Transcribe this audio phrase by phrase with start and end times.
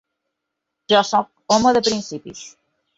[0.95, 2.47] Jo soc home de principis.